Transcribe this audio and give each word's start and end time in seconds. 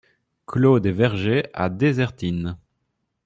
Clos 0.47 0.79
des 0.79 0.91
Vergers 0.93 1.45
à 1.53 1.69
Désertines 1.69 2.57